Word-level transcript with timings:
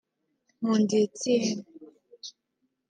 Nkundiye 0.59 1.03
Etienne 1.07 1.63